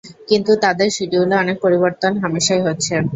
[0.29, 2.93] কিন্তু তাঁদের শিডিউলে অনেক পরিবর্তন হামেশাই হচ্ছে।